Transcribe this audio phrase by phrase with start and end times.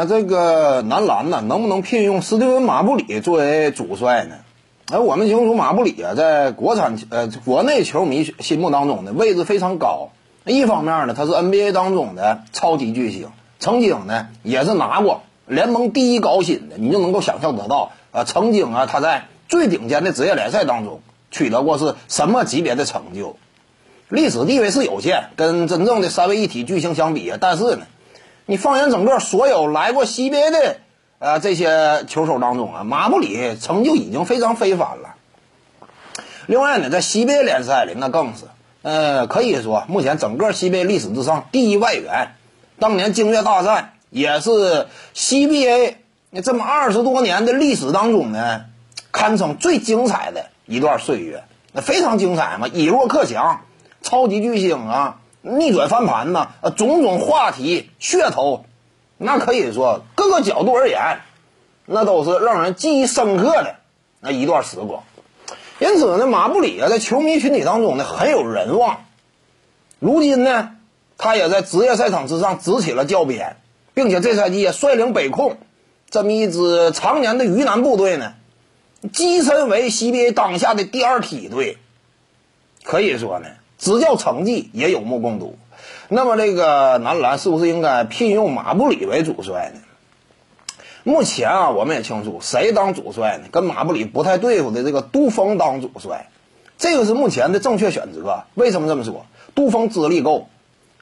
[0.00, 4.36] 那这个男篮呢，能不能聘用斯蒂文·马布里作为主帅呢？
[4.92, 10.10] 哎，我们清楚马布里啊，在国产呃国内球迷心目当中的位置非常高。
[10.44, 21.00] 一方面呢，他是 NBA 当中的超级巨星，曾经呢也是拿过联盟第一高薪的，你就能够想象得到啊，曾经啊他在最顶尖的职业联赛当中
[21.32, 23.34] 取得过是什么级别的成就，
[24.08, 27.80] 历史地位是有限，跟真正的三位一体巨星相比，但是呢。
[28.50, 30.76] 你放眼整个所有来过 CBA 的
[31.18, 35.16] 呃这些球手当中啊，马布里成就已经非常非凡了。
[36.46, 38.44] 另外呢，在 CBA 联赛里那更是，
[38.80, 42.30] 呃，可以说目前整个 CBA 历史之上第一外援。
[42.78, 45.96] 当年京粤大战也是 CBA
[46.42, 48.64] 这么二十多年的历史当中呢，
[49.12, 51.44] 堪称最精彩的一段岁月。
[51.72, 53.60] 那非常精彩嘛，以弱克强，
[54.00, 55.20] 超级巨星啊。
[55.40, 56.48] 逆转翻盘呢？
[56.60, 58.64] 呃，种种话题噱头，
[59.16, 61.20] 那可以说各个角度而言，
[61.86, 63.76] 那都是让人记忆深刻的
[64.20, 65.04] 那一段时光。
[65.78, 69.04] 因此呢，马布里啊，在球迷群体当中呢很有人望。
[70.00, 70.72] 如今呢，
[71.16, 73.56] 他也在职业赛场之上执起了教鞭，
[73.94, 75.56] 并且这赛季也率领北控
[76.10, 78.34] 这么一支常年的鱼腩部队呢，
[79.12, 81.78] 跻身为 CBA 当下的第二梯队。
[82.82, 83.46] 可以说呢。
[83.78, 85.56] 执教成绩也有目共睹，
[86.08, 89.80] 那么这个男篮是不是应该聘用马布里为主帅呢？
[91.04, 93.48] 目前啊，我们也清楚谁当主帅呢？
[93.50, 96.28] 跟马布里不太对付的这个杜峰当主帅，
[96.76, 98.44] 这个是目前的正确选择。
[98.54, 99.24] 为什么这么说？
[99.54, 100.48] 杜峰资历够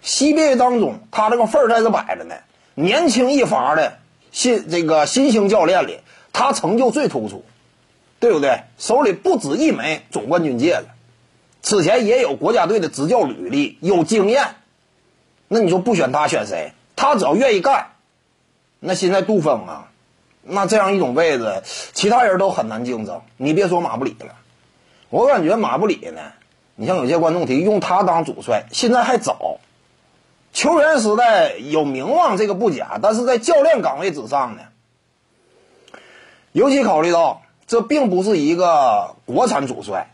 [0.05, 2.35] ，CBA 当中他这个份儿在这摆着呢。
[2.75, 3.95] 年轻一发的
[4.31, 6.01] 新这个新兴教练里，
[6.33, 7.45] 他成就最突出，
[8.21, 8.61] 对不对？
[8.79, 10.87] 手里不止一枚总冠军戒指。
[11.67, 14.55] 此前也有国家队的执教履历，有经验，
[15.49, 16.71] 那你说不选他选谁？
[16.95, 17.89] 他只要愿意干，
[18.79, 19.89] 那现在杜锋啊，
[20.45, 23.23] 那这样一种位置，其他人都很难竞争。
[23.37, 24.37] 你别说马布里了，
[25.11, 26.21] 我感觉马布里呢，
[26.77, 29.59] 你像有些观众提用他当主帅，现在还早。
[30.53, 34.63] 球员时代有名望这个不假，但是在教练岗位之上呢，
[36.53, 40.13] 尤其考虑到这并不是一个国产主帅。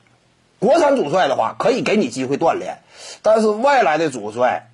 [0.62, 2.82] 国产主帅的话，可以给你机会锻炼，
[3.20, 4.68] 但是外来的主帅，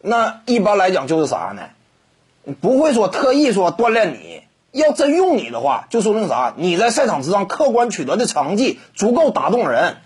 [0.00, 2.54] 那一般来讲就是啥呢？
[2.62, 6.54] 不会说特意说锻炼你，要真用你的话，就说明啥？
[6.56, 9.98] 你在赛场之上客观取得的成绩足够打动人，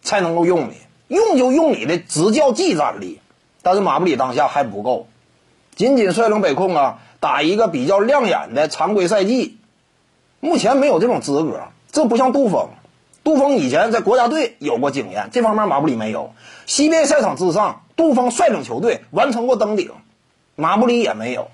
[0.00, 0.76] 才能够用你。
[1.08, 3.20] 用就用你的执教技战力，
[3.60, 5.08] 但是马布里当下还不够，
[5.76, 9.58] 仅仅率领北控啊打一个比较亮眼的常规赛季，
[10.40, 11.64] 目前没有这种资格。
[11.92, 12.70] 这不像杜锋。
[13.24, 16.34] 杜锋以前在国家队有过经验，这方面马布里没有。
[16.66, 19.90] 西边赛场之上，杜锋率领球队完成过登顶，
[20.54, 21.48] 马布里也没有。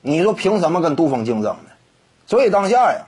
[0.00, 1.70] 你说凭什么跟杜锋竞争呢？
[2.26, 3.06] 所以当下呀，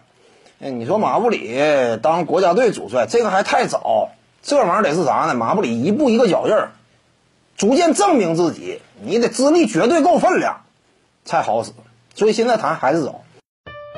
[0.59, 1.61] 你说马布里
[2.01, 4.11] 当国家队主帅，这个还太早。
[4.43, 5.35] 这玩意儿得是啥呢？
[5.35, 6.71] 马布里一步一个脚印儿，
[7.57, 10.61] 逐渐证明自己，你的资历绝对够分量，
[11.25, 11.73] 才好使。
[12.15, 13.23] 所以现在谈还是早。